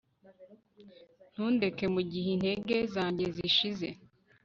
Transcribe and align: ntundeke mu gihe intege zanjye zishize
ntundeke 1.31 1.85
mu 1.93 2.01
gihe 2.11 2.27
intege 2.35 2.77
zanjye 2.93 3.25
zishize 3.35 3.87